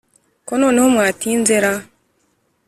[0.47, 1.73] ko noneho mwatinze ra